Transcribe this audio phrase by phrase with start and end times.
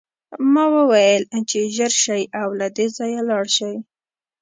[0.53, 3.75] ما وویل چې ژر شئ او له دې ځایه لاړ شئ